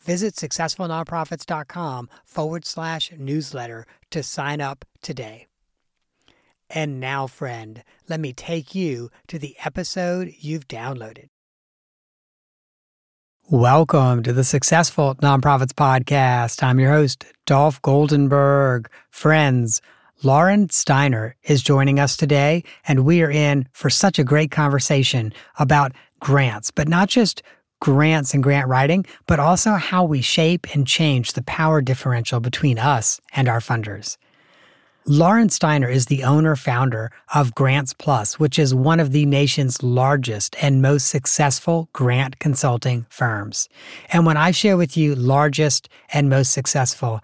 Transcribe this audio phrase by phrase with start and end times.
[0.00, 5.46] Visit successfulnonprofits.com forward slash newsletter to sign up today.
[6.70, 11.28] And now, friend, let me take you to the episode you've downloaded.
[13.50, 16.62] Welcome to the Successful Nonprofits Podcast.
[16.62, 18.88] I'm your host, Dolph Goldenberg.
[19.10, 19.80] Friends,
[20.22, 25.32] Lauren Steiner is joining us today, and we are in for such a great conversation
[25.58, 27.42] about grants, but not just
[27.80, 32.78] grants and grant writing, but also how we shape and change the power differential between
[32.78, 34.16] us and our funders.
[35.10, 39.82] Lauren Steiner is the owner founder of Grants Plus, which is one of the nation's
[39.82, 43.70] largest and most successful grant consulting firms.
[44.10, 47.22] And when I share with you largest and most successful,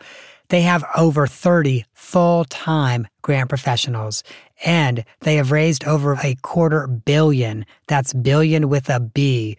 [0.48, 4.22] they have over 30 full time grant professionals
[4.64, 9.58] and they have raised over a quarter billion, that's billion with a B,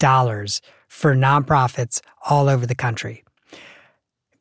[0.00, 3.22] dollars for nonprofits all over the country.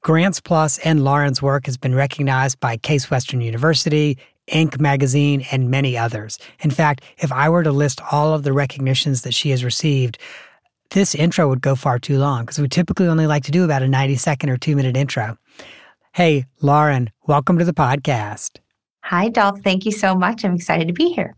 [0.01, 4.79] Grants Plus and Lauren's work has been recognized by Case Western University, Inc.
[4.79, 6.39] magazine, and many others.
[6.61, 10.17] In fact, if I were to list all of the recognitions that she has received,
[10.91, 13.83] this intro would go far too long because we typically only like to do about
[13.83, 15.37] a 90 second or two minute intro.
[16.13, 18.57] Hey, Lauren, welcome to the podcast.
[19.03, 19.61] Hi, Dolph.
[19.61, 20.43] Thank you so much.
[20.43, 21.35] I'm excited to be here.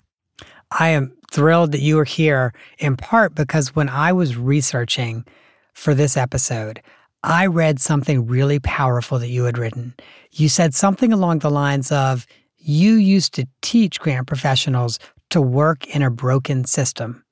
[0.71, 5.25] I am thrilled that you are here in part because when I was researching
[5.73, 6.81] for this episode,
[7.23, 9.95] I read something really powerful that you had written.
[10.31, 12.27] You said something along the lines of
[12.57, 14.99] you used to teach grant professionals
[15.29, 17.23] to work in a broken system,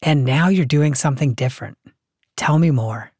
[0.00, 1.78] and now you're doing something different.
[2.36, 3.11] Tell me more.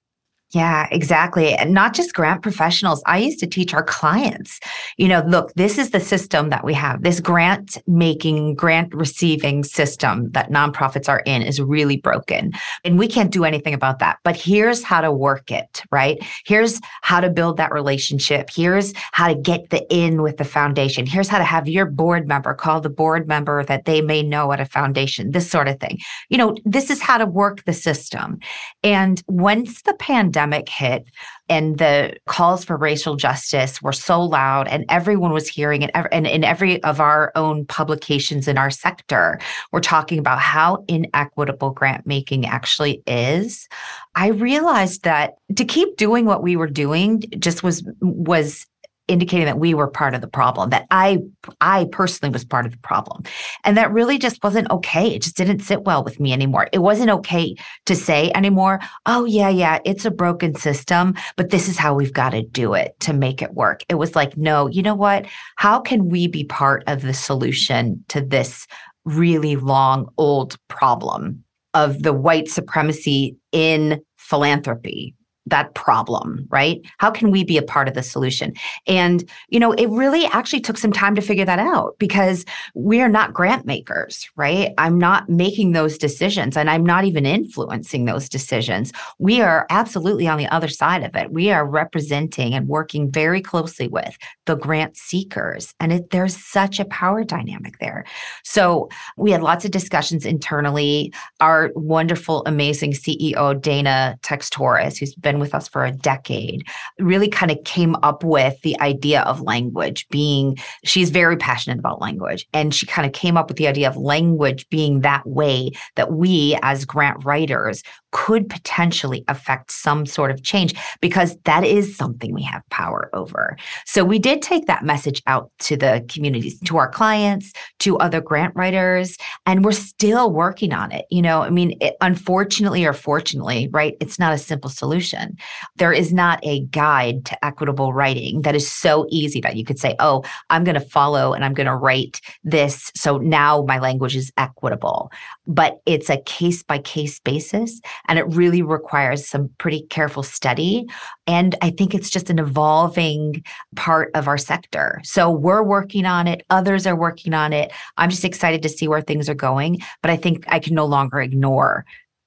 [0.52, 1.54] Yeah, exactly.
[1.54, 3.02] And not just grant professionals.
[3.06, 4.60] I used to teach our clients,
[4.98, 7.02] you know, look, this is the system that we have.
[7.02, 12.52] This grant making, grant receiving system that nonprofits are in is really broken.
[12.84, 14.18] And we can't do anything about that.
[14.24, 16.18] But here's how to work it, right?
[16.44, 18.50] Here's how to build that relationship.
[18.52, 21.06] Here's how to get the in with the foundation.
[21.06, 24.52] Here's how to have your board member call the board member that they may know
[24.52, 25.98] at a foundation, this sort of thing.
[26.28, 28.38] You know, this is how to work the system.
[28.82, 31.04] And once the pandemic, pandemic hit
[31.48, 36.26] and the calls for racial justice were so loud and everyone was hearing it and
[36.26, 39.38] in every of our own publications in our sector
[39.72, 43.68] we're talking about how inequitable grant making actually is
[44.14, 48.66] i realized that to keep doing what we were doing just was was
[49.08, 51.18] indicating that we were part of the problem that i
[51.60, 53.22] i personally was part of the problem.
[53.64, 55.14] And that really just wasn't okay.
[55.14, 56.68] It just didn't sit well with me anymore.
[56.72, 57.54] It wasn't okay
[57.86, 62.12] to say anymore oh yeah yeah it's a broken system but this is how we've
[62.12, 63.82] got to do it to make it work.
[63.88, 65.26] It was like no you know what?
[65.56, 68.66] How can we be part of the solution to this
[69.04, 71.42] really long old problem
[71.74, 75.14] of the white supremacy in philanthropy
[75.46, 76.80] that problem, right?
[76.98, 78.54] How can we be a part of the solution?
[78.86, 82.44] And, you know, it really actually took some time to figure that out because
[82.74, 84.72] we are not grant makers, right?
[84.78, 88.92] I'm not making those decisions and I'm not even influencing those decisions.
[89.18, 91.32] We are absolutely on the other side of it.
[91.32, 94.16] We are representing and working very closely with
[94.46, 95.74] the grant seekers.
[95.80, 98.04] And it, there's such a power dynamic there.
[98.44, 101.12] So we had lots of discussions internally.
[101.40, 106.68] Our wonderful, amazing CEO, Dana Textoris, who's been been with us for a decade,
[106.98, 112.00] really kind of came up with the idea of language being, she's very passionate about
[112.00, 112.46] language.
[112.52, 116.12] And she kind of came up with the idea of language being that way that
[116.12, 117.82] we as grant writers
[118.12, 123.56] could potentially affect some sort of change because that is something we have power over.
[123.86, 128.20] So we did take that message out to the communities, to our clients, to other
[128.20, 129.16] grant writers,
[129.46, 131.06] and we're still working on it.
[131.10, 135.36] You know, I mean, it, unfortunately or fortunately, right, it's not a simple solution.
[135.76, 139.78] There is not a guide to equitable writing that is so easy that you could
[139.78, 142.90] say, oh, I'm going to follow and I'm going to write this.
[142.94, 145.10] So now my language is equitable.
[145.46, 147.80] But it's a case by case basis.
[148.08, 150.86] And it really requires some pretty careful study.
[151.26, 153.42] And I think it's just an evolving
[153.76, 155.00] part of our sector.
[155.04, 157.72] So we're working on it, others are working on it.
[157.96, 159.80] I'm just excited to see where things are going.
[160.02, 161.84] But I think I can no longer ignore,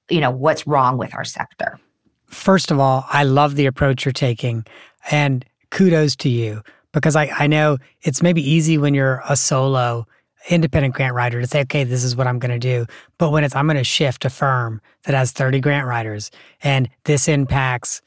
[0.08, 1.78] you know, what's wrong with our sector.
[2.26, 4.64] First of all, I love the approach you're taking.
[5.10, 6.62] And kudos to you
[6.92, 10.06] because I, I know it's maybe easy when you're a solo
[10.48, 12.86] independent grant writer to say, okay, this is what I'm going to do.
[13.18, 16.30] But when it's, I'm going to shift a firm that has 30 grant writers
[16.62, 18.02] and this impacts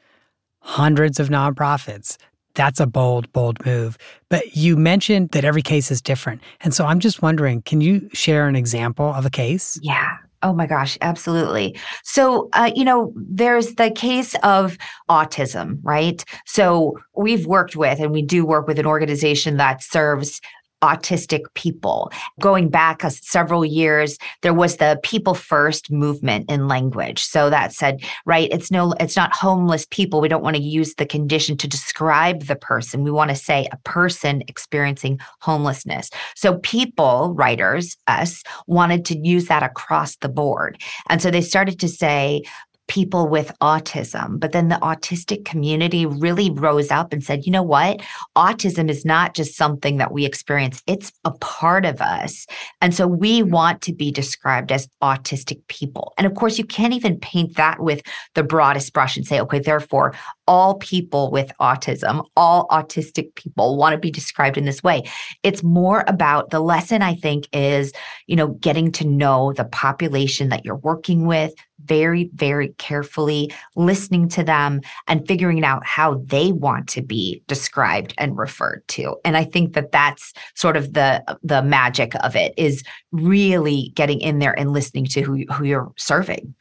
[0.60, 2.18] hundreds of nonprofits,
[2.56, 3.98] that's a bold, bold move.
[4.30, 6.42] But you mentioned that every case is different.
[6.62, 9.80] And so I'm just wondering, can you share an example of a case?
[9.82, 10.18] Yeah.
[10.42, 11.78] Oh my gosh, absolutely.
[12.04, 14.78] So, uh, you know, there's the case of
[15.10, 16.24] autism, right?
[16.46, 20.40] So, we've worked with and we do work with an organization that serves
[20.81, 22.12] autistic people.
[22.40, 27.24] Going back several years, there was the people first movement in language.
[27.24, 30.22] So that said, right, it's no it's not homeless people.
[30.22, 33.04] We don't want to use the condition to describe the person.
[33.04, 36.10] We want to say a person experiencing homelessness.
[36.36, 40.81] So people, writers, us wanted to use that across the board.
[41.10, 42.44] And so they started to say
[42.90, 44.40] people with autism.
[44.40, 48.02] But then the autistic community really rose up and said, you know what?
[48.36, 52.46] Autism is not just something that we experience, it's a part of us.
[52.82, 53.52] And so we mm-hmm.
[53.52, 56.14] want to be described as autistic people.
[56.18, 58.02] And of course, you can't even paint that with
[58.34, 60.16] the broadest brush and say, okay, therefore,
[60.48, 65.04] all people with autism, all autistic people want to be described in this way.
[65.44, 67.94] It's more about the lesson, I think, is,
[68.26, 71.54] you know, getting to know the population that you're working with,
[71.86, 78.14] very, very carefully, listening to them and figuring out how they want to be described
[78.18, 79.16] and referred to.
[79.26, 84.22] And I think that that's sort of the the magic of it is really getting
[84.22, 86.54] in there and listening to who, who you're serving.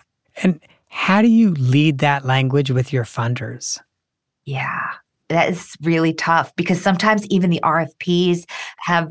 [0.43, 3.79] And how do you lead that language with your funders?
[4.45, 4.93] Yeah,
[5.29, 8.45] that is really tough because sometimes even the RFPs
[8.79, 9.11] have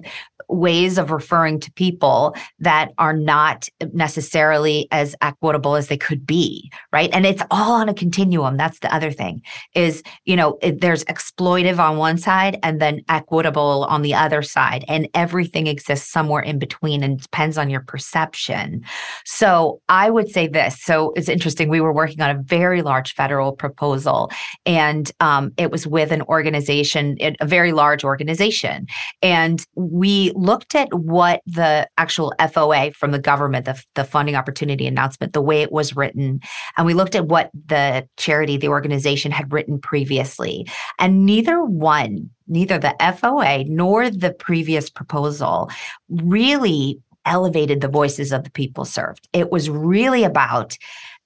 [0.50, 6.72] ways of referring to people that are not necessarily as equitable as they could be
[6.94, 7.10] right?
[7.14, 8.58] And it's all on a continuum.
[8.58, 9.42] That's the other thing
[9.76, 14.86] is you know there's exploitive on one side and then equitable on the other side
[14.88, 18.84] and everything exists somewhere in between and depends on your perception.
[19.26, 20.82] So i would say this.
[20.82, 21.70] So it's interesting.
[21.70, 24.32] We were working on a very large federal proposal
[24.66, 28.88] and um, it was with an organization a very large organization
[29.22, 34.88] and we looked at what the actual FOA from the government, the, the funding opportunity
[34.88, 36.40] announcement, the way it was written,
[36.78, 40.68] and we looked at what the charity, the organization had written previously.
[41.00, 45.70] And neither one, neither the FOA nor the previous proposal
[46.10, 49.28] really elevated the voices of the people served.
[49.34, 50.78] It was really about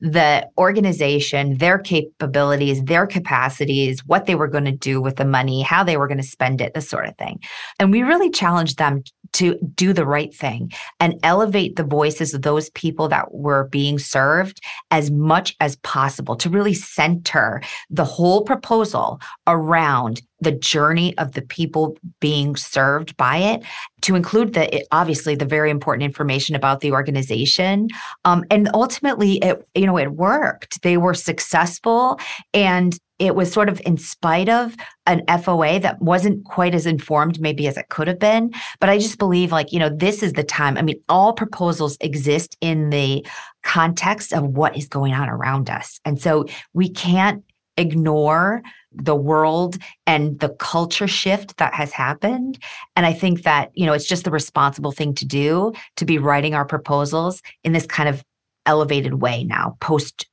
[0.02, 5.62] the organization, their capabilities, their capacities, what they were going to do with the money,
[5.62, 7.40] how they were going to spend it, this sort of thing.
[7.80, 12.42] And we really challenged them to do the right thing and elevate the voices of
[12.42, 14.60] those people that were being served
[14.90, 21.42] as much as possible to really center the whole proposal around the journey of the
[21.42, 23.64] people being served by it
[24.02, 27.88] to include the obviously the very important information about the organization
[28.26, 32.20] um, and ultimately it you know it worked they were successful
[32.54, 37.40] and it was sort of in spite of an FOA that wasn't quite as informed
[37.40, 38.52] maybe as it could have been.
[38.80, 40.76] But I just believe like, you know, this is the time.
[40.76, 43.24] I mean, all proposals exist in the
[43.62, 46.00] context of what is going on around us.
[46.04, 47.44] And so we can't
[47.82, 48.62] ignore
[48.94, 52.60] the world and the culture shift that has happened.
[52.96, 56.18] And I think that, you know, it's just the responsible thing to do to be
[56.18, 58.24] writing our proposals in this kind of
[58.66, 60.28] elevated way now, post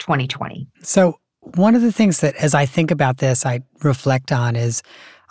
[0.00, 0.66] 2020.
[0.82, 4.82] So one of the things that, as I think about this, I reflect on is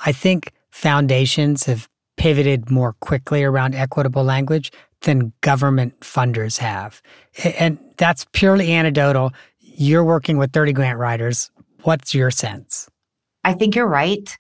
[0.06, 4.72] I think foundations have pivoted more quickly around equitable language
[5.02, 7.02] than government funders have.
[7.44, 9.32] And that's purely anecdotal.
[9.80, 11.50] You're working with 30 grant writers.
[11.84, 12.90] What's your sense?
[13.46, 14.38] I think you're right.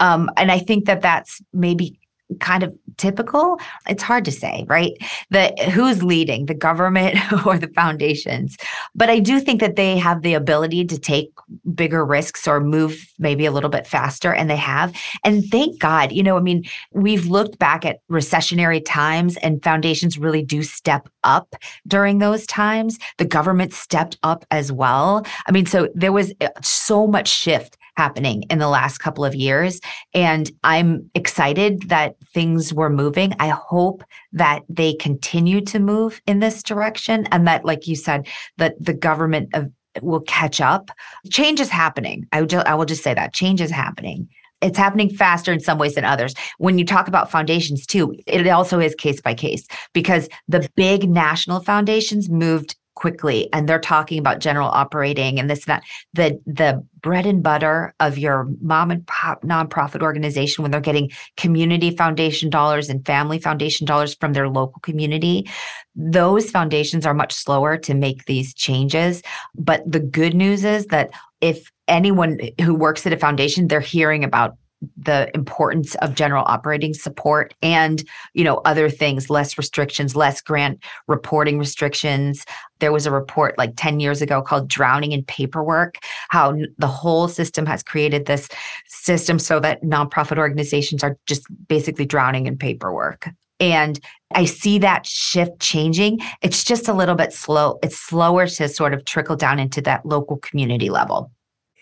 [0.00, 1.98] Um, and I think that that's maybe
[2.40, 3.58] kind of typical
[3.88, 4.92] it's hard to say right?
[5.30, 8.56] The who's leading the government or the foundations.
[8.94, 11.30] But i do think that they have the ability to take
[11.74, 14.94] bigger risks or move maybe a little bit faster and they have.
[15.24, 20.18] And thank god you know i mean we've looked back at recessionary times and foundations
[20.18, 21.54] really do step up
[21.86, 22.98] during those times.
[23.18, 25.26] The government stepped up as well.
[25.46, 29.34] I mean so there was uh, so much shift happening in the last couple of
[29.34, 29.80] years.
[30.14, 33.34] And I'm excited that things were moving.
[33.38, 38.26] I hope that they continue to move in this direction and that, like you said,
[38.58, 39.70] that the government of,
[40.00, 40.90] will catch up.
[41.30, 42.26] Change is happening.
[42.32, 44.28] I, would, I will just say that change is happening
[44.62, 46.34] it's happening faster in some ways than others.
[46.58, 51.10] When you talk about foundations too, it also is case by case because the big
[51.10, 55.82] national foundations moved quickly and they're talking about general operating and this and that.
[56.14, 61.10] The the bread and butter of your mom and pop nonprofit organization when they're getting
[61.36, 65.48] community foundation dollars and family foundation dollars from their local community
[65.94, 69.22] those foundations are much slower to make these changes.
[69.54, 74.24] But the good news is that if anyone who works at a foundation they're hearing
[74.24, 74.56] about
[74.96, 80.82] the importance of general operating support and you know other things less restrictions less grant
[81.08, 82.44] reporting restrictions
[82.80, 85.98] there was a report like 10 years ago called drowning in paperwork
[86.30, 88.48] how the whole system has created this
[88.88, 93.28] system so that nonprofit organizations are just basically drowning in paperwork
[93.60, 94.00] and
[94.34, 96.18] I see that shift changing.
[96.40, 97.78] It's just a little bit slow.
[97.80, 101.30] It's slower to sort of trickle down into that local community level.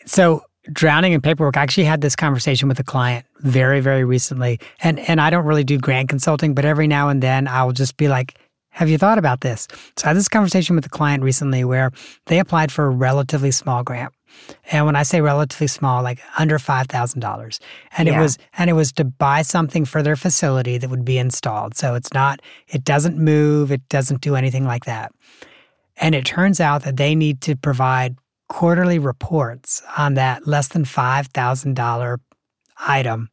[0.04, 0.42] So
[0.72, 1.56] drowning in paperwork.
[1.56, 4.60] I actually had this conversation with a client very, very recently.
[4.82, 7.96] And and I don't really do grant consulting, but every now and then I'll just
[7.96, 8.38] be like,
[8.70, 9.66] have you thought about this?
[9.96, 11.90] So I had this conversation with a client recently where
[12.26, 14.12] they applied for a relatively small grant.
[14.70, 17.58] And when I say relatively small, like under five thousand dollars.
[17.96, 18.18] And yeah.
[18.18, 21.76] it was and it was to buy something for their facility that would be installed.
[21.76, 25.12] So it's not, it doesn't move, it doesn't do anything like that.
[25.96, 28.16] And it turns out that they need to provide
[28.50, 32.18] quarterly reports on that less than $5,000
[32.86, 33.30] item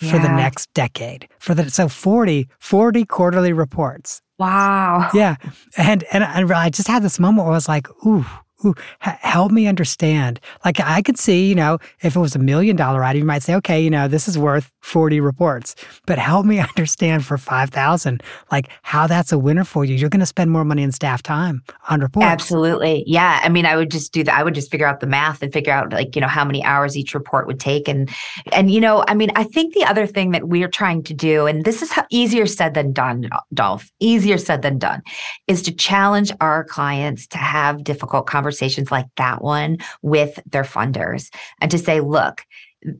[0.00, 0.10] yeah.
[0.10, 1.26] for the next decade.
[1.38, 4.20] For the so 40 40 quarterly reports.
[4.38, 5.08] Wow.
[5.14, 5.36] Yeah.
[5.76, 8.26] And and, and I just had this moment where I was like, ooh,
[8.64, 10.40] ooh, help me understand.
[10.64, 13.42] Like I could see, you know, if it was a million dollar item, you might
[13.42, 15.74] say, okay, you know, this is worth 40 reports,
[16.06, 19.94] but help me understand for 5,000, like how that's a winner for you.
[19.94, 22.26] You're going to spend more money in staff time on reports.
[22.26, 23.04] Absolutely.
[23.06, 23.40] Yeah.
[23.42, 24.34] I mean, I would just do that.
[24.34, 26.62] I would just figure out the math and figure out like, you know, how many
[26.64, 27.88] hours each report would take.
[27.88, 28.10] And,
[28.52, 31.46] and, you know, I mean, I think the other thing that we're trying to do,
[31.46, 35.02] and this is easier said than done, Dolph, easier said than done,
[35.46, 40.62] is to challenge our clients to have difficult conversations conversations like that one with their
[40.62, 42.42] funders and to say, look,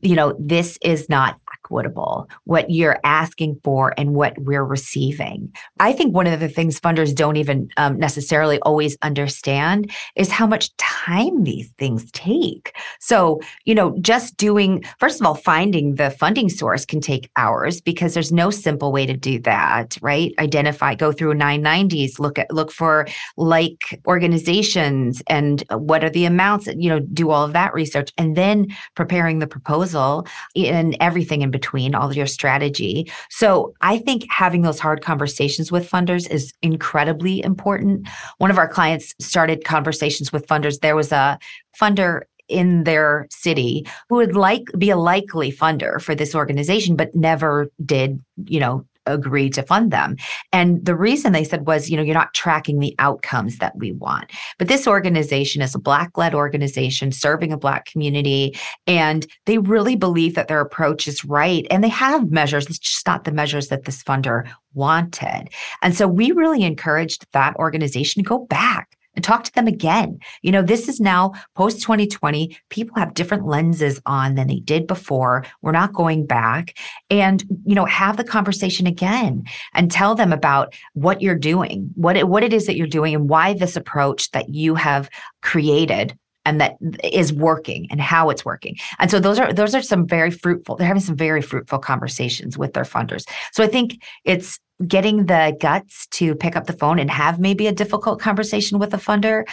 [0.01, 1.42] you know, this is not
[1.73, 5.51] equitable, what you're asking for and what we're receiving.
[5.81, 10.47] I think one of the things funders don't even um, necessarily always understand is how
[10.47, 12.77] much time these things take.
[13.01, 17.81] So, you know, just doing, first of all, finding the funding source can take hours
[17.81, 20.35] because there's no simple way to do that, right?
[20.39, 23.07] Identify, go through 990s, look at, look for
[23.39, 28.37] like organizations and what are the amounts, you know, do all of that research and
[28.37, 31.62] then preparing the proposal and everything in between,
[31.95, 33.11] all of your strategy.
[33.31, 38.09] So I think having those hard conversations with funders is incredibly important.
[38.39, 40.81] One of our clients started conversations with funders.
[40.81, 41.39] There was a
[41.81, 47.15] funder in their city who would like be a likely funder for this organization but
[47.15, 50.17] never did you know agree to fund them.
[50.53, 53.93] And the reason they said was, you know, you're not tracking the outcomes that we
[53.93, 54.31] want.
[54.59, 58.57] But this organization is a Black led organization serving a Black community.
[58.87, 61.67] And they really believe that their approach is right.
[61.71, 65.49] And they have measures, it's just not the measures that this funder wanted.
[65.83, 70.19] And so we really encouraged that organization to go back and talk to them again.
[70.43, 72.57] You know, this is now post 2020.
[72.71, 75.45] People have different lenses on than they did before.
[75.61, 76.79] We're not going back
[77.11, 82.17] and, you know, have the conversation again and tell them about what you're doing, what
[82.17, 85.11] it, what it is that you're doing and why this approach that you have
[85.43, 88.77] created and that is working and how it's working.
[88.99, 90.77] And so those are those are some very fruitful.
[90.77, 93.25] They're having some very fruitful conversations with their funders.
[93.53, 97.67] So I think it's getting the guts to pick up the phone and have maybe
[97.67, 99.45] a difficult conversation with a funder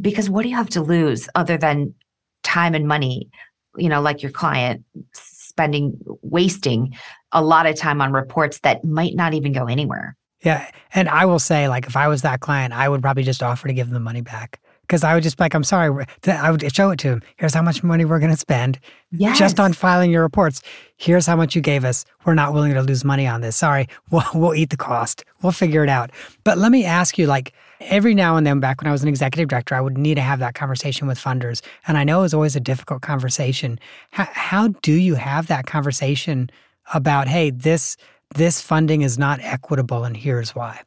[0.00, 1.94] because what do you have to lose other than
[2.42, 3.28] time and money
[3.76, 4.84] you know like your client
[5.14, 6.94] spending wasting
[7.32, 11.24] a lot of time on reports that might not even go anywhere yeah and i
[11.24, 13.86] will say like if i was that client i would probably just offer to give
[13.86, 14.60] them the money back
[14.94, 16.06] because I would just be like, I'm sorry.
[16.24, 17.22] I would show it to him.
[17.34, 18.78] Here's how much money we're going to spend
[19.10, 19.36] yes.
[19.36, 20.62] just on filing your reports.
[20.96, 22.04] Here's how much you gave us.
[22.24, 23.56] We're not willing to lose money on this.
[23.56, 23.88] Sorry.
[24.12, 25.24] We'll, we'll eat the cost.
[25.42, 26.12] We'll figure it out.
[26.44, 29.08] But let me ask you, like, every now and then back when I was an
[29.08, 31.60] executive director, I would need to have that conversation with funders.
[31.88, 33.80] And I know it was always a difficult conversation.
[34.12, 36.48] How, how do you have that conversation
[36.92, 37.96] about, hey, this
[38.36, 40.82] this funding is not equitable and here's why?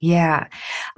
[0.00, 0.48] Yeah.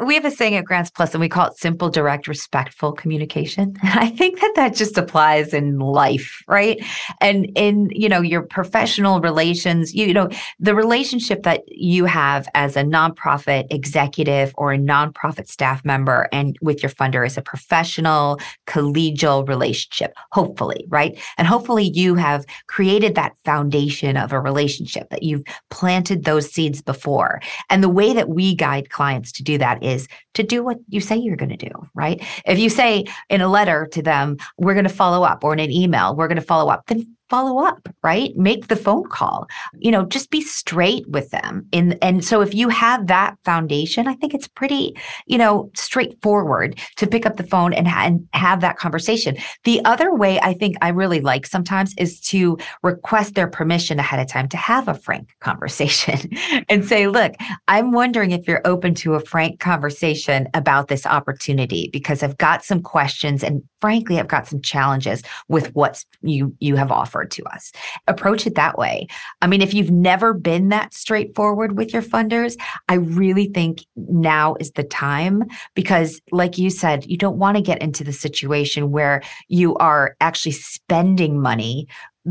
[0.04, 3.76] We have a saying at Grants Plus and we call it simple, direct, respectful communication.
[3.86, 6.84] And I think that that just applies in life, right?
[7.20, 12.48] And in, you know, your professional relations, you, you know, the relationship that you have
[12.54, 17.42] as a nonprofit executive or a nonprofit staff member and with your funder is a
[17.42, 21.16] professional, collegial relationship, hopefully, right?
[21.38, 26.82] And hopefully you have created that foundation of a relationship that you've planted those seeds
[26.82, 27.40] before.
[27.70, 31.00] And the way that we guide clients to do that is to do what you
[31.00, 32.22] say you're going to do, right?
[32.44, 35.60] If you say in a letter to them, we're going to follow up, or in
[35.60, 38.36] an email, we're going to follow up, then follow up, right?
[38.36, 39.46] Make the phone call.
[39.78, 41.66] You know, just be straight with them.
[41.72, 46.78] And and so if you have that foundation, I think it's pretty, you know, straightforward
[46.96, 49.36] to pick up the phone and, ha- and have that conversation.
[49.64, 54.20] The other way I think I really like sometimes is to request their permission ahead
[54.20, 56.30] of time to have a frank conversation
[56.68, 57.34] and say, "Look,
[57.68, 62.64] I'm wondering if you're open to a frank conversation about this opportunity because I've got
[62.64, 67.44] some questions and frankly, I've got some challenges with what you you have offered to
[67.44, 67.72] us.
[68.06, 69.06] Approach it that way.
[69.42, 72.56] I mean, if you've never been that straightforward with your funders,
[72.88, 77.62] I really think now is the time because, like you said, you don't want to
[77.62, 81.86] get into the situation where you are actually spending money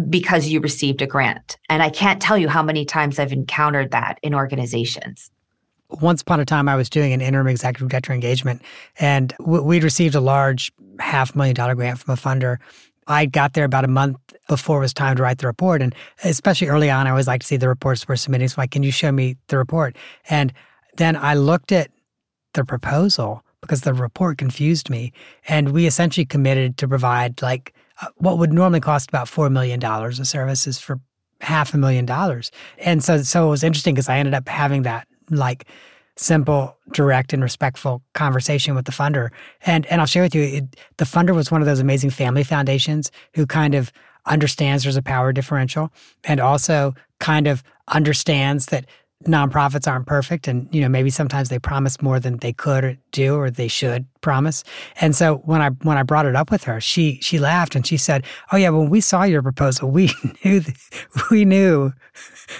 [0.09, 1.57] because you received a grant.
[1.69, 5.31] And I can't tell you how many times I've encountered that in organizations
[5.89, 8.61] once upon a time, I was doing an interim executive director engagement,
[8.99, 12.57] and we'd received a large half million dollar grant from a funder.
[13.07, 15.81] I got there about a month before it was time to write the report.
[15.81, 18.47] And especially early on, I always like to see the reports we're submitting.
[18.47, 19.95] So, like, can you show me the report?
[20.29, 20.51] And
[20.97, 21.91] then I looked at
[22.53, 25.11] the proposal because the report confused me.
[25.47, 29.83] And we essentially committed to provide like uh, what would normally cost about $4 million
[29.83, 30.99] of services for
[31.41, 32.51] half a million dollars.
[32.77, 35.65] And so, so it was interesting because I ended up having that like
[36.17, 39.29] simple, direct, and respectful conversation with the funder.
[39.65, 42.43] And and I'll share with you, it, the funder was one of those amazing family
[42.43, 43.91] foundations who kind of
[44.25, 45.91] understands there's a power differential
[46.23, 48.85] and also kind of understands that
[49.25, 53.35] nonprofits aren't perfect and you know maybe sometimes they promise more than they could do
[53.35, 54.63] or they should promise
[55.01, 57.85] and so when i when i brought it up with her she she laughed and
[57.87, 60.11] she said oh yeah when we saw your proposal we
[60.43, 60.61] knew
[61.31, 61.91] we knew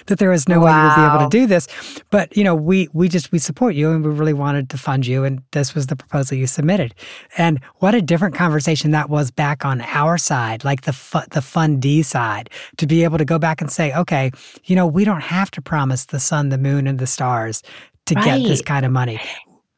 [0.08, 0.66] that there was no wow.
[0.66, 1.68] way you would be able to do this.
[2.10, 5.06] But you know, we we just we support you and we really wanted to fund
[5.06, 6.94] you, and this was the proposal you submitted.
[7.38, 11.40] And what a different conversation that was back on our side, like the fu- the
[11.40, 14.32] fundee side, to be able to go back and say, okay,
[14.66, 17.62] you know, we don't have to promise the sun, the moon, and the stars
[18.06, 18.26] to right.
[18.26, 19.20] get this kind of money.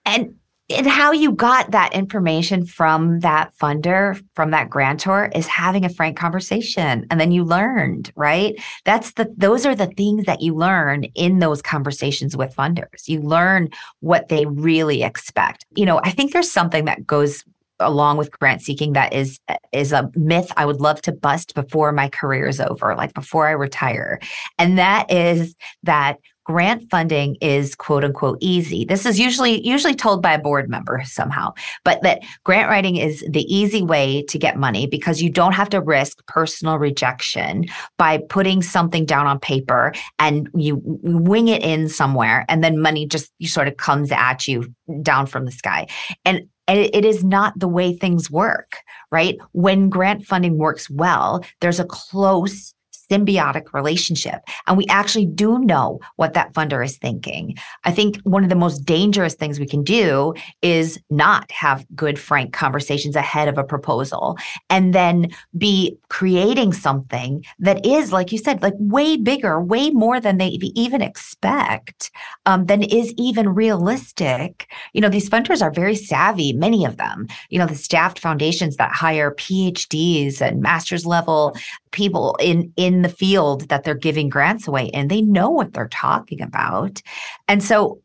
[0.06, 0.36] And
[0.70, 5.90] and how you got that information from that funder, from that grantor is having a
[5.90, 7.08] frank conversation.
[7.10, 8.62] And then you learned, right?
[8.84, 13.08] That's the, those are the things that you learn in those conversations with funders.
[13.08, 13.70] You learn
[14.02, 15.66] what they really expect.
[15.74, 17.46] You know, I think there's something that goes
[17.80, 19.40] along with grant seeking that is
[19.72, 23.48] is a myth I would love to bust before my career is over, like before
[23.48, 24.20] I retire.
[24.58, 28.86] And that is that grant funding is quote unquote easy.
[28.86, 33.24] This is usually usually told by a board member somehow, but that grant writing is
[33.30, 37.66] the easy way to get money because you don't have to risk personal rejection
[37.98, 43.06] by putting something down on paper and you wing it in somewhere and then money
[43.06, 45.86] just sort of comes at you down from the sky.
[46.24, 48.78] And it is not the way things work,
[49.10, 49.38] right?
[49.54, 52.74] When grant funding works well, there's a close
[53.10, 54.42] symbiotic relationship.
[54.66, 57.58] And we actually do know what that funder is thinking.
[57.84, 62.20] I think one of the most dangerous things we can do is not have good,
[62.20, 64.38] frank conversations ahead of a proposal
[64.70, 70.20] and then be creating something that is, like you said, like way bigger, way more
[70.20, 72.12] than they even expect,
[72.46, 74.70] um, than is even realistic.
[74.94, 77.28] You know, these funders are very savvy, many of them.
[77.50, 81.56] You know, the staffed foundations that hire PhDs and master's level
[81.92, 85.88] people in in the field that they're giving grants away and they know what they're
[85.90, 87.02] talking about
[87.48, 88.02] and so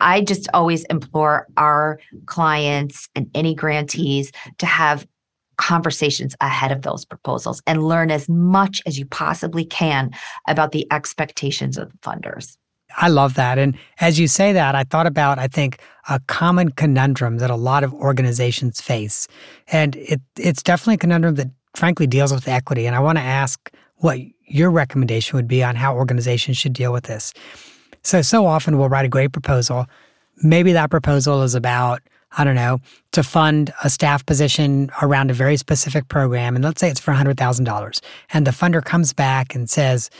[0.00, 5.06] i just always implore our clients and any grantees to have
[5.56, 10.10] conversations ahead of those proposals and learn as much as you possibly can
[10.48, 12.56] about the expectations of the funders
[12.96, 13.58] I love that.
[13.58, 17.56] And as you say that, I thought about, I think, a common conundrum that a
[17.56, 19.28] lot of organizations face.
[19.68, 22.86] And it, it's definitely a conundrum that, frankly, deals with equity.
[22.86, 26.92] And I want to ask what your recommendation would be on how organizations should deal
[26.92, 27.32] with this.
[28.02, 29.86] So, so often we'll write a great proposal.
[30.42, 32.02] Maybe that proposal is about,
[32.36, 32.78] I don't know,
[33.12, 36.54] to fund a staff position around a very specific program.
[36.54, 38.00] And let's say it's for $100,000.
[38.32, 40.10] And the funder comes back and says,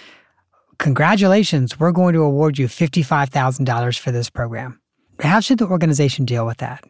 [0.79, 4.79] Congratulations, we're going to award you $55,000 for this program.
[5.21, 6.85] How should the organization deal with that?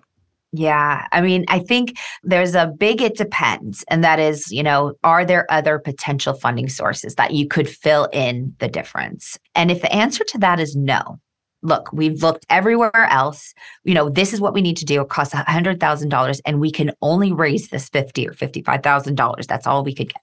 [0.53, 1.07] Yeah.
[1.13, 3.85] I mean, I think there's a big it depends.
[3.91, 8.09] And that is, you know, are there other potential funding sources that you could fill
[8.13, 9.39] in the difference?
[9.55, 11.19] And if the answer to that is no,
[11.63, 13.53] look, we've looked everywhere else.
[13.85, 15.03] You know, this is what we need to do.
[15.03, 18.83] It costs a hundred thousand dollars, and we can only raise this fifty or fifty-five
[18.83, 19.47] thousand dollars.
[19.47, 20.23] That's all we could get.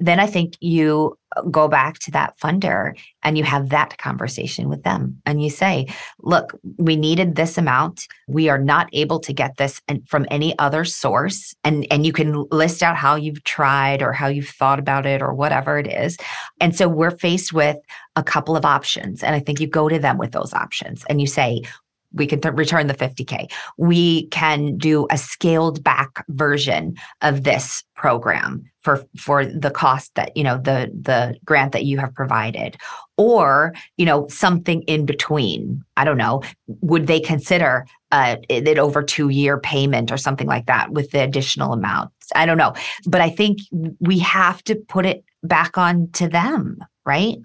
[0.00, 4.68] Then I think you uh, go back to that funder and you have that conversation
[4.68, 5.86] with them and you say
[6.20, 8.08] look we needed this amount.
[8.26, 11.54] We are not able to get this from any other source.
[11.62, 15.22] And and you can list out how you've tried or how you've thought about it
[15.22, 16.16] or whatever it is.
[16.60, 17.76] And so we're faced with
[18.16, 21.20] a couple of options and i think you go to them with those options and
[21.20, 21.62] you say
[22.12, 27.84] we can th- return the 50k we can do a scaled back version of this
[27.94, 32.76] program for for the cost that you know the the grant that you have provided.
[33.16, 35.82] Or you know something in between.
[35.96, 36.42] I don't know.
[36.66, 38.36] Would they consider uh,
[38.78, 42.14] over two year payment or something like that with the additional amounts?
[42.34, 42.74] I don't know.
[43.06, 43.58] But i think
[44.00, 47.38] we have to put it back on to them right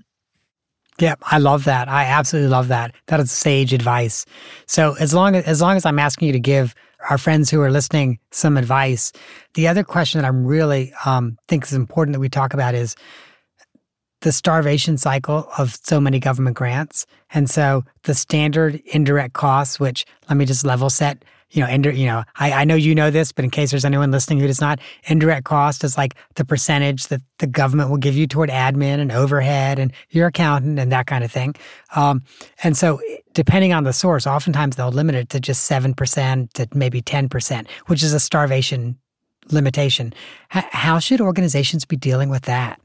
[0.99, 1.89] yeah, I love that.
[1.89, 2.95] I absolutely love that.
[3.07, 4.25] That is sage advice.
[4.65, 6.73] So as long as as long as I'm asking you to give
[7.09, 9.11] our friends who are listening some advice,
[9.53, 12.95] the other question that I'm really um, think is important that we talk about is
[14.21, 17.05] the starvation cycle of so many government grants.
[17.31, 21.23] And so the standard indirect costs, which let me just level set
[21.55, 23.85] you know, indir- you know, I, I know you know this, but in case there's
[23.85, 27.97] anyone listening who does not, indirect cost is like the percentage that the government will
[27.97, 31.55] give you toward admin and overhead and your accountant and that kind of thing.
[31.95, 32.23] Um,
[32.63, 32.99] and so,
[33.33, 37.29] depending on the source, oftentimes they'll limit it to just seven percent to maybe ten
[37.29, 38.97] percent, which is a starvation
[39.49, 40.13] limitation.
[40.53, 42.81] H- how should organizations be dealing with that?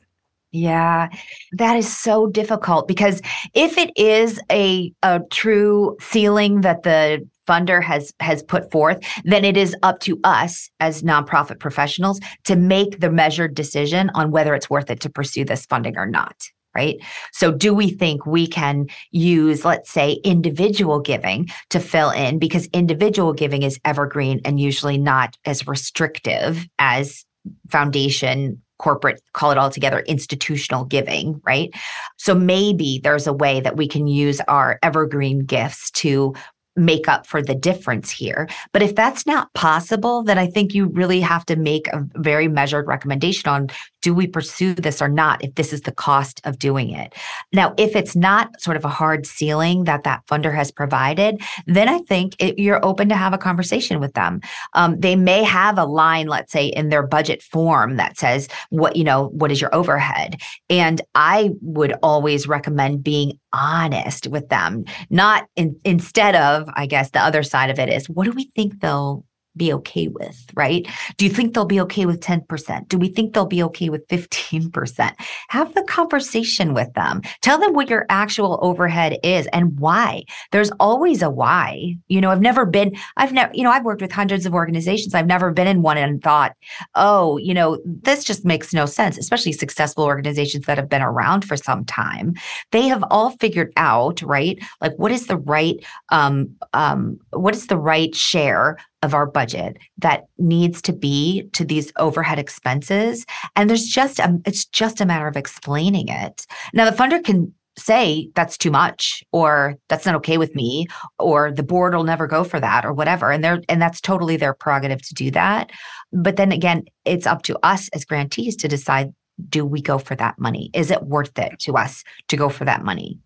[0.52, 1.08] Yeah,
[1.52, 3.22] that is so difficult because
[3.54, 9.44] if it is a a true ceiling that the funder has has put forth, then
[9.44, 14.54] it is up to us as nonprofit professionals to make the measured decision on whether
[14.54, 16.36] it's worth it to pursue this funding or not.
[16.72, 16.98] Right.
[17.32, 22.66] So, do we think we can use, let's say, individual giving to fill in because
[22.66, 27.24] individual giving is evergreen and usually not as restrictive as
[27.68, 31.70] foundation corporate, call it all together, institutional giving, right?
[32.16, 36.34] So maybe there's a way that we can use our evergreen gifts to
[36.76, 38.48] make up for the difference here.
[38.72, 42.48] But if that's not possible, then I think you really have to make a very
[42.48, 43.68] measured recommendation on
[44.02, 47.14] do we pursue this or not if this is the cost of doing it.
[47.52, 51.88] Now, if it's not sort of a hard ceiling that that funder has provided, then
[51.88, 54.40] I think it, you're open to have a conversation with them.
[54.74, 58.96] Um, they may have a line, let's say, in their budget form that says what
[58.96, 64.84] you know what is your overhead, and I would always recommend being honest with them,
[65.10, 68.50] not in, instead of I guess the other side of it is what do we
[68.54, 69.24] think they'll
[69.56, 70.86] be okay with, right?
[71.16, 72.88] Do you think they'll be okay with 10%?
[72.88, 75.14] Do we think they'll be okay with 15%?
[75.48, 77.22] Have the conversation with them.
[77.42, 80.24] Tell them what your actual overhead is and why.
[80.52, 81.96] There's always a why.
[82.08, 85.14] You know, I've never been, I've never, you know, I've worked with hundreds of organizations.
[85.14, 86.54] I've never been in one and thought,
[86.94, 91.44] oh, you know, this just makes no sense, especially successful organizations that have been around
[91.44, 92.34] for some time.
[92.70, 94.58] They have all figured out, right?
[94.80, 95.76] Like what is the right,
[96.10, 101.64] um, um, what is the right share of our budget that needs to be to
[101.64, 103.24] these overhead expenses.
[103.56, 106.46] And there's just a it's just a matter of explaining it.
[106.74, 110.86] Now the funder can say that's too much or that's not okay with me
[111.18, 113.30] or the board will never go for that or whatever.
[113.30, 115.70] And they're and that's totally their prerogative to do that.
[116.12, 119.14] But then again it's up to us as grantees to decide
[119.48, 120.70] do we go for that money?
[120.74, 123.18] Is it worth it to us to go for that money?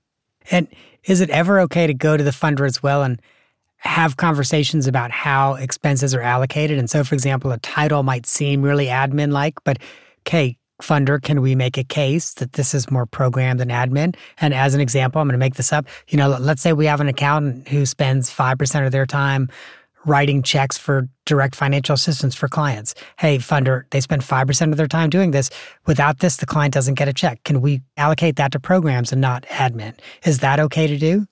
[0.50, 0.68] And
[1.04, 3.20] is it ever okay to go to the funder as well and
[3.84, 6.78] have conversations about how expenses are allocated.
[6.78, 9.78] And so, for example, a title might seem really admin like, but
[10.26, 14.16] okay, funder, can we make a case that this is more program than admin?
[14.40, 15.86] And as an example, I'm going to make this up.
[16.08, 19.48] You know, let's say we have an accountant who spends 5% of their time
[20.06, 22.94] writing checks for direct financial assistance for clients.
[23.18, 25.50] Hey, funder, they spend 5% of their time doing this.
[25.86, 27.42] Without this, the client doesn't get a check.
[27.44, 29.94] Can we allocate that to programs and not admin?
[30.24, 31.26] Is that okay to do?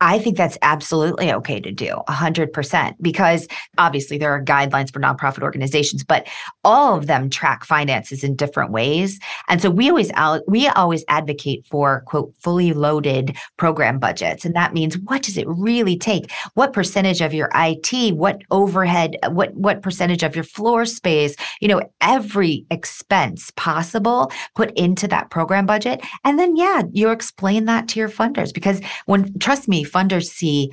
[0.00, 5.42] I think that's absolutely okay to do 100% because obviously there are guidelines for nonprofit
[5.42, 6.26] organizations but
[6.64, 9.18] all of them track finances in different ways.
[9.48, 10.10] And so we always
[10.46, 14.44] we always advocate for quote fully loaded program budgets.
[14.44, 16.32] And that means what does it really take?
[16.54, 21.68] What percentage of your IT what overhead what what percentage of your floor space you
[21.68, 26.02] know every expense possible put into that program budget?
[26.24, 30.70] And then yeah you explain that to your funders because when trust me funders see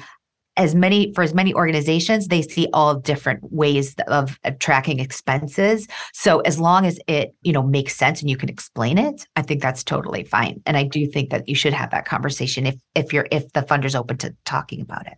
[0.58, 5.88] as many for as many organizations they see all different ways of, tracking expenses.
[6.14, 9.42] So as long as it you know makes sense and you can explain it i
[9.42, 10.62] think that's totally fine.
[10.66, 13.62] And i do think that you should have that conversation if if you're if the
[13.62, 15.18] funder's open to talking about it.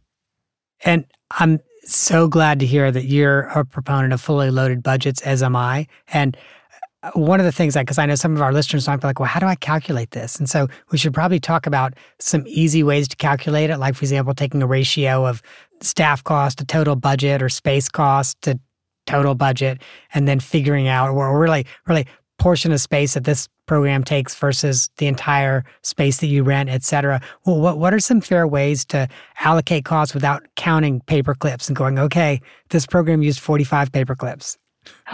[0.83, 5.41] And i'm so glad to hear that you're a proponent of fully loaded budgets as
[5.41, 5.87] am i.
[6.09, 6.37] And
[7.13, 9.29] one of the things, because I know some of our listeners might be like, well,
[9.29, 10.37] how do I calculate this?
[10.37, 14.03] And so we should probably talk about some easy ways to calculate it, like, for
[14.03, 15.41] example, taking a ratio of
[15.81, 18.59] staff cost to total budget or space cost to
[19.05, 19.81] total budget,
[20.13, 22.05] and then figuring out or really, really
[22.37, 26.83] portion of space that this program takes versus the entire space that you rent, et
[26.83, 27.21] cetera.
[27.45, 29.07] Well, what, what are some fair ways to
[29.39, 34.57] allocate costs without counting paper clips and going, okay, this program used 45 paper clips?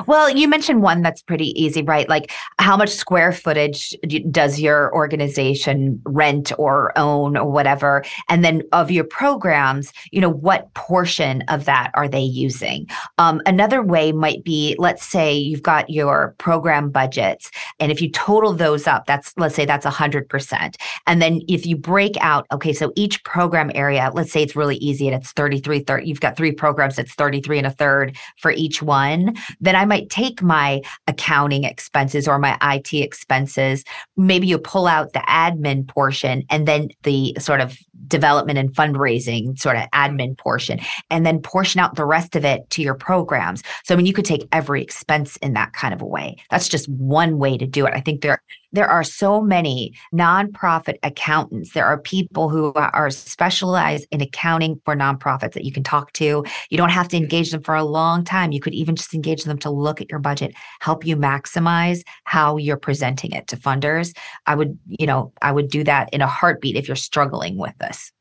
[0.08, 2.08] Well, you mentioned one that's pretty easy, right?
[2.10, 3.96] Like how much square footage
[4.30, 8.04] does your organization rent or own or whatever?
[8.30, 12.88] And then of your programs, you know, what portion of that are they using?
[13.18, 17.50] Um, another way might be, let's say you've got your program budgets.
[17.80, 20.76] And if you total those up, that's, let's say that's 100%.
[21.08, 24.78] And then if you break out, okay, so each program area, let's say it's really
[24.78, 28.52] easy and it's 33, 30, you've got three programs, it's 33 and a third for
[28.52, 33.84] each one then I might take my accounting expenses or my IT expenses.
[34.18, 39.58] Maybe you pull out the admin portion and then the sort of development and fundraising
[39.58, 43.64] sort of admin portion, and then portion out the rest of it to your programs.
[43.84, 46.38] So, I mean, you could take every expense in that kind of a way.
[46.52, 47.94] That's just one way to do it.
[47.94, 48.42] I think there
[48.76, 51.74] there are so many nonprofit accountants.
[51.74, 56.44] There are people who are specialized in accounting for nonprofits that you can talk to.
[56.70, 58.52] You don't have to engage them for a long time.
[58.52, 62.58] You could even just engage them to look at your budget, help you maximize how
[62.58, 64.16] you're presenting it to funders.
[64.46, 67.78] I would, you know, I would do that in a heartbeat if you're struggling with
[67.80, 68.12] this.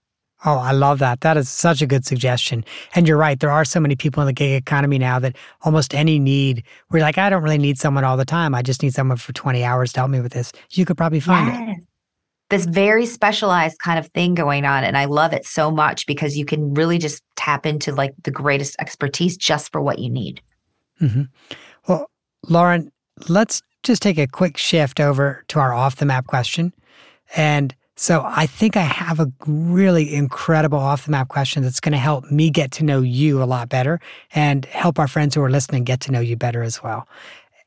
[0.47, 1.23] Oh, I love that.
[1.23, 2.65] That is such a good suggestion.
[2.95, 3.41] And you're right.
[3.41, 7.01] There are so many people in the gig economy now that almost any need, we're
[7.01, 8.55] like, I don't really need someone all the time.
[8.55, 10.53] I just need someone for 20 hours to help me with this.
[10.73, 11.79] You could probably find yes.
[11.79, 11.85] it.
[12.51, 14.85] This very specialized kind of thing going on.
[14.85, 18.31] And I love it so much because you can really just tap into like the
[18.31, 20.43] greatest expertise just for what you need.
[21.01, 21.23] Mm-hmm.
[21.89, 22.11] Well,
[22.49, 22.93] Lauren,
[23.29, 26.75] let's just take a quick shift over to our off the map question.
[27.35, 31.93] And so I think I have a really incredible off the map question that's going
[31.93, 34.01] to help me get to know you a lot better
[34.35, 37.07] and help our friends who are listening get to know you better as well.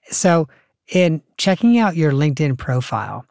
[0.09, 0.47] So,
[0.89, 3.25] in checking out your LinkedIn profile,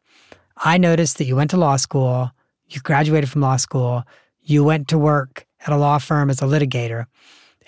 [0.58, 2.30] I noticed that you went to law school,
[2.68, 4.04] you graduated from law school,
[4.42, 7.06] you went to work at a law firm as a litigator,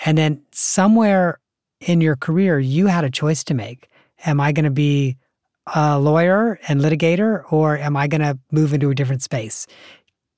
[0.04, 1.38] and then somewhere
[1.80, 3.88] in your career, you had a choice to make.
[4.26, 5.16] Am I going to be
[5.74, 9.66] a lawyer and litigator, or am I going to move into a different space?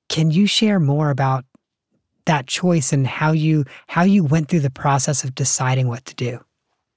[0.09, 1.45] Can you share more about
[2.25, 6.15] that choice and how you how you went through the process of deciding what to
[6.15, 6.39] do?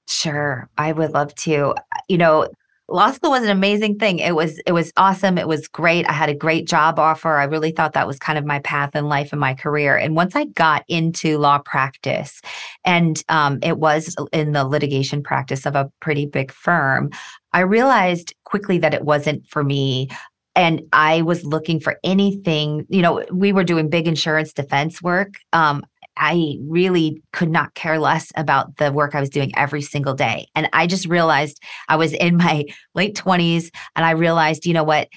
[0.07, 1.73] Sure, I would love to.
[2.07, 2.47] You know,
[2.87, 4.19] law school was an amazing thing.
[4.19, 5.37] It was it was awesome.
[5.37, 6.07] It was great.
[6.07, 7.37] I had a great job offer.
[7.37, 9.97] I really thought that was kind of my path in life and my career.
[9.97, 12.41] And once I got into law practice,
[12.83, 17.09] and um, it was in the litigation practice of a pretty big firm,
[17.55, 20.09] I realized quickly that it wasn't for me
[20.55, 22.85] and I was looking for anything.
[22.89, 25.35] You know, we were doing big insurance defense work.
[25.53, 25.85] Um,
[26.17, 30.47] I really could not care less about the work I was doing every single day.
[30.53, 34.83] And I just realized I was in my late 20s and I realized, you know
[34.83, 35.07] what?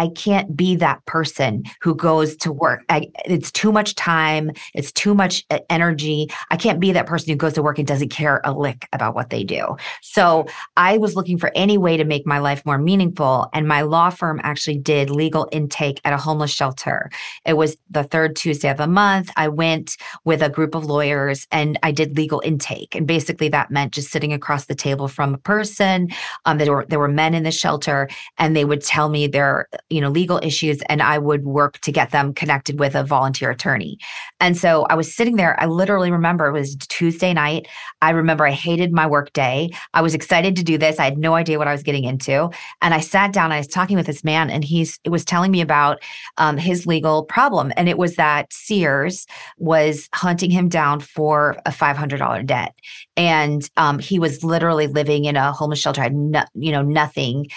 [0.00, 2.84] I can't be that person who goes to work.
[2.88, 4.50] I, it's too much time.
[4.72, 6.30] It's too much energy.
[6.50, 9.14] I can't be that person who goes to work and doesn't care a lick about
[9.14, 9.76] what they do.
[10.00, 10.46] So
[10.78, 13.50] I was looking for any way to make my life more meaningful.
[13.52, 17.10] And my law firm actually did legal intake at a homeless shelter.
[17.44, 19.30] It was the third Tuesday of the month.
[19.36, 22.94] I went with a group of lawyers and I did legal intake.
[22.94, 26.08] And basically that meant just sitting across the table from a person.
[26.46, 28.08] Um, there were there were men in the shelter
[28.38, 31.92] and they would tell me their you know, legal issues and I would work to
[31.92, 33.98] get them connected with a volunteer attorney.
[34.38, 35.60] And so I was sitting there.
[35.60, 37.68] I literally remember it was Tuesday night.
[38.00, 39.70] I remember I hated my work day.
[39.92, 40.98] I was excited to do this.
[40.98, 42.50] I had no idea what I was getting into.
[42.80, 45.50] And I sat down, I was talking with this man, and he's it was telling
[45.50, 46.02] me about
[46.38, 47.72] um, his legal problem.
[47.76, 49.26] And it was that Sears
[49.58, 52.74] was hunting him down for a $500 debt.
[53.16, 57.48] And um, he was literally living in a homeless shelter, had no, you know, nothing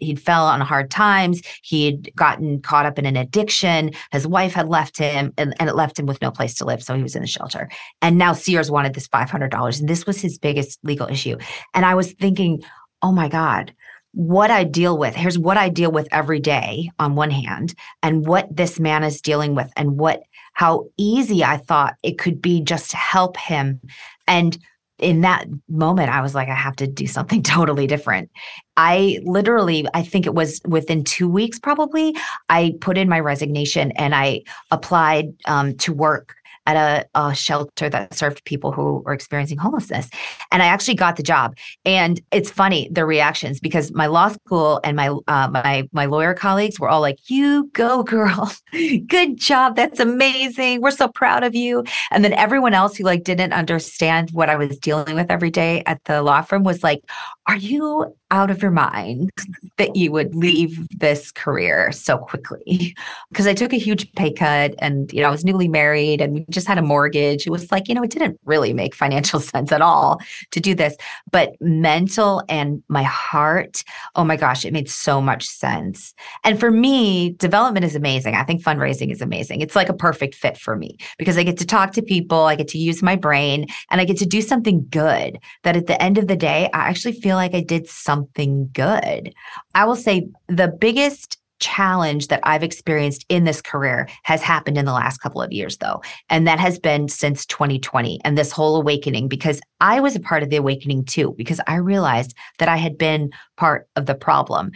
[0.00, 4.68] he'd fell on hard times he'd gotten caught up in an addiction his wife had
[4.68, 7.16] left him and, and it left him with no place to live so he was
[7.16, 7.68] in the shelter
[8.00, 11.36] and now sears wanted this $500 and this was his biggest legal issue
[11.74, 12.62] and i was thinking
[13.02, 13.72] oh my god
[14.14, 15.14] what I deal with.
[15.14, 19.20] Here's what I deal with every day on one hand, and what this man is
[19.22, 20.22] dealing with, and what
[20.54, 23.80] how easy I thought it could be just to help him.
[24.26, 24.58] And
[25.02, 28.30] in that moment, I was like, I have to do something totally different.
[28.76, 32.16] I literally, I think it was within two weeks, probably,
[32.48, 36.34] I put in my resignation and I applied um, to work
[36.66, 40.08] at a, a, shelter that served people who were experiencing homelessness.
[40.50, 41.56] And I actually got the job.
[41.84, 46.34] And it's funny the reactions because my law school and my uh, my my lawyer
[46.34, 48.52] colleagues were all like, "You go, girl!
[49.06, 49.76] Good job!
[49.76, 50.80] That's amazing!
[50.80, 54.56] We're so proud of you." And then everyone else who like didn't understand what I
[54.56, 57.02] was dealing with every day at the law firm was like,
[57.46, 59.30] "Are you out of your mind
[59.76, 62.96] that you would leave this career so quickly?
[63.30, 66.34] Because I took a huge pay cut and you know I was newly married and
[66.34, 67.46] we just had a mortgage.
[67.46, 70.74] It was like you know it didn't really make financial sense at all to do
[70.74, 70.94] this.
[71.30, 73.82] But mental and my heart
[74.16, 76.12] oh my gosh it made so much sense.
[76.44, 78.34] And for me development is amazing.
[78.34, 79.62] I think fundraising is amazing.
[79.62, 82.54] It's like a perfect fit for me because I get to talk to people I
[82.54, 86.00] get to use my brain and I get to do something good that at the
[86.02, 89.34] end of the day I actually feel like I did something something good.
[89.74, 94.84] I will say the biggest challenge that I've experienced in this career has happened in
[94.84, 96.02] the last couple of years, though.
[96.28, 100.42] And that has been since 2020 and this whole awakening, because I was a part
[100.42, 104.72] of the awakening too, because I realized that I had been part of the problem.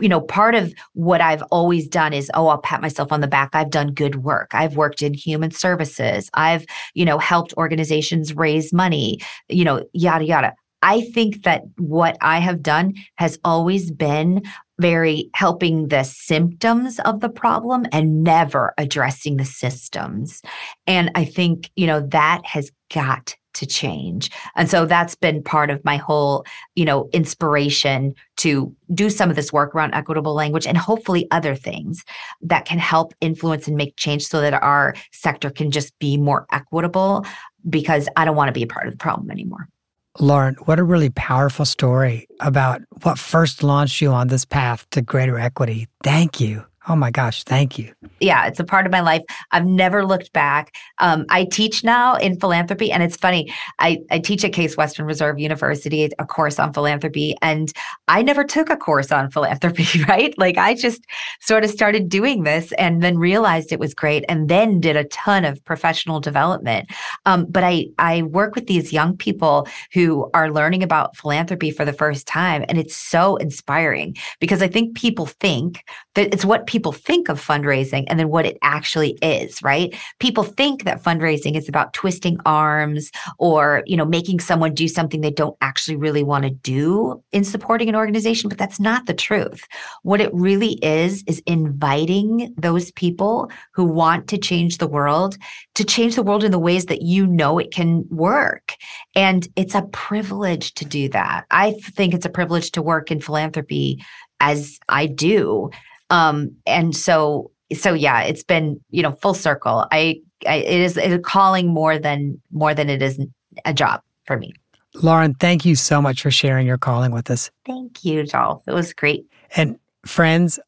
[0.00, 3.28] You know, part of what I've always done is, oh, I'll pat myself on the
[3.28, 3.50] back.
[3.52, 4.52] I've done good work.
[4.54, 6.30] I've worked in human services.
[6.32, 9.20] I've, you know, helped organizations raise money,
[9.50, 10.54] you know, yada, yada.
[10.82, 14.42] I think that what I have done has always been
[14.80, 20.40] very helping the symptoms of the problem and never addressing the systems.
[20.86, 24.30] And I think, you know, that has got to change.
[24.56, 26.44] And so that's been part of my whole,
[26.76, 31.54] you know, inspiration to do some of this work around equitable language and hopefully other
[31.54, 32.04] things
[32.42, 36.46] that can help influence and make change so that our sector can just be more
[36.52, 37.26] equitable
[37.68, 39.68] because I don't want to be a part of the problem anymore.
[40.18, 45.02] Lauren, what a really powerful story about what first launched you on this path to
[45.02, 45.86] greater equity.
[46.02, 46.64] Thank you.
[46.90, 47.92] Oh my gosh, thank you.
[48.18, 49.22] Yeah, it's a part of my life.
[49.52, 50.74] I've never looked back.
[50.98, 53.54] Um, I teach now in philanthropy, and it's funny.
[53.78, 57.72] I, I teach at Case Western Reserve University a course on philanthropy, and
[58.08, 60.36] I never took a course on philanthropy, right?
[60.36, 61.06] Like I just
[61.40, 65.04] sort of started doing this and then realized it was great, and then did a
[65.04, 66.90] ton of professional development.
[67.24, 71.84] Um, but I I work with these young people who are learning about philanthropy for
[71.84, 75.84] the first time, and it's so inspiring because I think people think
[76.16, 79.94] that it's what people think of fundraising and then what it actually is, right?
[80.18, 85.20] People think that fundraising is about twisting arms or, you know, making someone do something
[85.20, 89.14] they don't actually really want to do in supporting an organization, but that's not the
[89.14, 89.64] truth.
[90.02, 95.36] What it really is is inviting those people who want to change the world
[95.74, 98.76] to change the world in the ways that you know it can work.
[99.14, 101.44] And it's a privilege to do that.
[101.50, 104.04] I think it's a privilege to work in philanthropy
[104.40, 105.70] as I do
[106.10, 109.86] um, and so, so yeah, it's been, you know, full circle.
[109.90, 113.24] I, I it is a calling more than, more than it is
[113.64, 114.52] a job for me.
[114.94, 117.50] Lauren, thank you so much for sharing your calling with us.
[117.64, 118.62] Thank you, Dolph.
[118.66, 119.24] It was great.
[119.56, 120.58] And friends,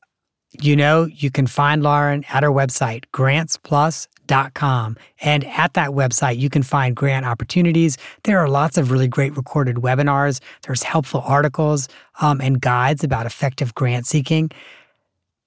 [0.61, 4.97] you know, you can find Lauren at her website, grantsplus.com.
[5.21, 7.97] And at that website, you can find grant opportunities.
[8.25, 10.41] There are lots of really great recorded webinars.
[10.67, 11.89] There's helpful articles
[12.21, 14.51] um, and guides about effective grant seeking.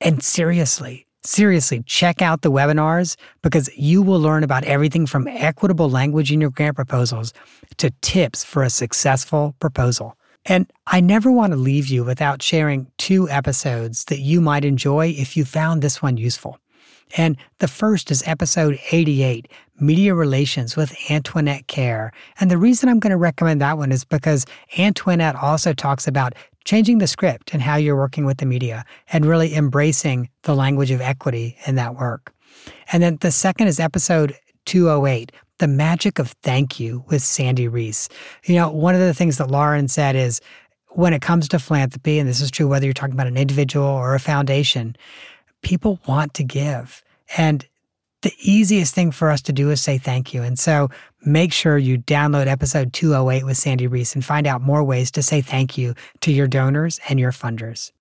[0.01, 5.89] And seriously, seriously, check out the webinars because you will learn about everything from equitable
[5.89, 7.33] language in your grant proposals
[7.77, 10.17] to tips for a successful proposal.
[10.45, 15.07] And I never want to leave you without sharing two episodes that you might enjoy
[15.07, 16.59] if you found this one useful.
[17.17, 19.47] And the first is episode 88,
[19.79, 22.11] Media Relations with Antoinette Kerr.
[22.39, 24.45] And the reason I'm going to recommend that one is because
[24.77, 26.33] Antoinette also talks about
[26.65, 30.91] changing the script and how you're working with the media and really embracing the language
[30.91, 32.33] of equity in that work.
[32.91, 34.35] And then the second is episode
[34.65, 38.09] 208, The Magic of Thank You with Sandy Rees.
[38.45, 40.41] You know, one of the things that Lauren said is
[40.89, 43.85] when it comes to philanthropy, and this is true whether you're talking about an individual
[43.85, 44.95] or a foundation,
[45.61, 47.03] people want to give.
[47.37, 47.65] And
[48.21, 50.41] the easiest thing for us to do is say thank you.
[50.41, 50.89] And so
[51.25, 55.23] make sure you download episode 208 with Sandy Rees and find out more ways to
[55.23, 57.91] say thank you to your donors and your funders.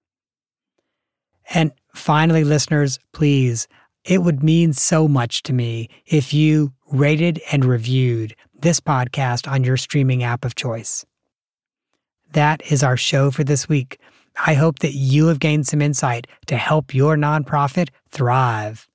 [1.53, 3.69] And finally, listeners, please,
[4.05, 9.65] it would mean so much to me if you rated and reviewed this podcast on
[9.65, 11.05] your streaming app of choice.
[12.33, 13.99] That is our show for this week.
[14.47, 18.89] I hope that you have gained some insight to help your nonprofit thrive.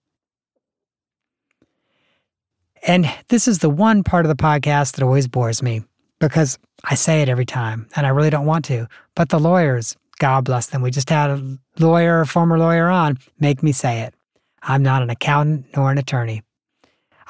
[2.85, 5.83] And this is the one part of the podcast that always bores me
[6.19, 8.87] because I say it every time and I really don't want to.
[9.15, 13.17] But the lawyers, God bless them, we just had a lawyer, a former lawyer on,
[13.39, 14.13] make me say it.
[14.61, 16.43] I'm not an accountant nor an attorney.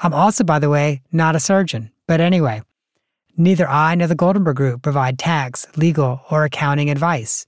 [0.02, 1.90] I'm also, by the way, not a surgeon.
[2.06, 2.62] But anyway,
[3.40, 7.46] Neither I nor the Goldenberg Group provide tax, legal, or accounting advice.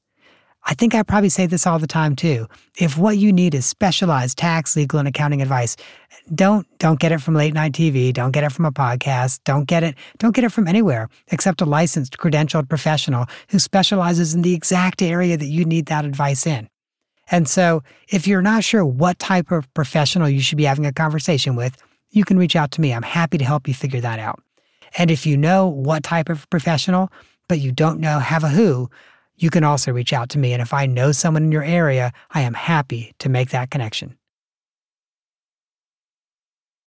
[0.64, 2.46] I think I probably say this all the time too.
[2.78, 5.76] If what you need is specialized tax, legal, and accounting advice,
[6.34, 9.64] don't don't get it from late night TV, don't get it from a podcast, don't
[9.64, 14.42] get it don't get it from anywhere except a licensed, credentialed professional who specializes in
[14.42, 16.68] the exact area that you need that advice in.
[17.30, 20.92] And so, if you're not sure what type of professional you should be having a
[20.92, 21.76] conversation with,
[22.10, 22.92] you can reach out to me.
[22.92, 24.40] I'm happy to help you figure that out.
[24.98, 27.10] And if you know what type of professional,
[27.48, 28.90] but you don't know have a who,
[29.36, 30.52] you can also reach out to me.
[30.52, 34.16] And if I know someone in your area, I am happy to make that connection.